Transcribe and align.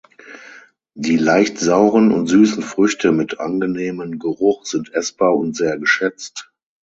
Die 0.95 1.17
leicht 1.17 1.59
sauren 1.59 2.11
und 2.11 2.25
süßen 2.25 2.63
Früchte 2.63 3.11
mit 3.11 3.39
angenehmem 3.39 4.17
Geruch 4.17 4.65
sind 4.65 4.91
essbar 4.95 5.35
und 5.35 5.55
sehr 5.55 5.77
geschätzt. 5.77 6.51